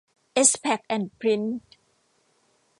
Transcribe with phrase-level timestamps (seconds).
[0.33, 1.59] เอส แพ็ค แอนด์ พริ้นท์